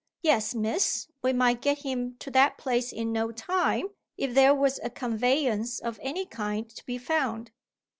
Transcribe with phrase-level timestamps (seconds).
[0.23, 4.79] "Yes, Miss; we might get him to that place in no time, if there was
[4.83, 7.51] a conveyance of any kind to be found."